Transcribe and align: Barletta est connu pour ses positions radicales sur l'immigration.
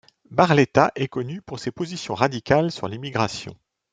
Barletta 0.31 0.91
est 0.95 1.07
connu 1.09 1.43
pour 1.43 1.59
ses 1.59 1.69
positions 1.71 2.15
radicales 2.15 2.71
sur 2.71 2.87
l'immigration. 2.87 3.55